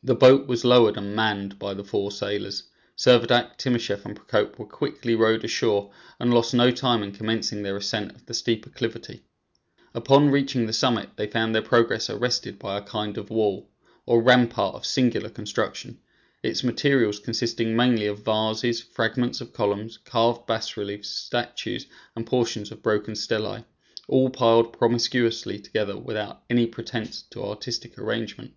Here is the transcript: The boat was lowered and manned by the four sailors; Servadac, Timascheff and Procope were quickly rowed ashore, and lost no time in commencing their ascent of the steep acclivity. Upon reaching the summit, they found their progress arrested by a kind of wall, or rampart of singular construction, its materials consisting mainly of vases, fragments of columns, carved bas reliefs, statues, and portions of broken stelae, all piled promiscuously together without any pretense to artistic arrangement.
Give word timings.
The 0.00 0.14
boat 0.14 0.46
was 0.46 0.64
lowered 0.64 0.96
and 0.96 1.16
manned 1.16 1.58
by 1.58 1.74
the 1.74 1.82
four 1.84 2.12
sailors; 2.12 2.62
Servadac, 2.96 3.58
Timascheff 3.58 4.04
and 4.06 4.14
Procope 4.14 4.56
were 4.56 4.64
quickly 4.64 5.16
rowed 5.16 5.42
ashore, 5.44 5.90
and 6.20 6.32
lost 6.32 6.54
no 6.54 6.70
time 6.70 7.02
in 7.02 7.10
commencing 7.10 7.62
their 7.64 7.76
ascent 7.76 8.12
of 8.12 8.24
the 8.24 8.32
steep 8.32 8.64
acclivity. 8.64 9.24
Upon 9.94 10.30
reaching 10.30 10.64
the 10.66 10.72
summit, 10.72 11.10
they 11.16 11.26
found 11.26 11.52
their 11.52 11.62
progress 11.62 12.08
arrested 12.08 12.60
by 12.60 12.78
a 12.78 12.82
kind 12.82 13.18
of 13.18 13.28
wall, 13.28 13.68
or 14.06 14.22
rampart 14.22 14.76
of 14.76 14.86
singular 14.86 15.28
construction, 15.28 15.98
its 16.44 16.62
materials 16.62 17.18
consisting 17.18 17.74
mainly 17.74 18.06
of 18.06 18.20
vases, 18.24 18.80
fragments 18.80 19.40
of 19.40 19.52
columns, 19.52 19.96
carved 20.04 20.46
bas 20.46 20.76
reliefs, 20.76 21.10
statues, 21.10 21.86
and 22.14 22.24
portions 22.24 22.70
of 22.70 22.84
broken 22.84 23.14
stelae, 23.16 23.64
all 24.06 24.30
piled 24.30 24.72
promiscuously 24.72 25.58
together 25.58 25.98
without 25.98 26.44
any 26.48 26.66
pretense 26.68 27.22
to 27.22 27.42
artistic 27.44 27.98
arrangement. 27.98 28.54